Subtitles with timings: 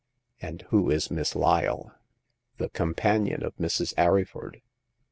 [0.41, 1.93] ''And who is Miss Lyle?"
[2.57, 3.93] The companion of Mrs.
[3.99, 4.59] Arryford.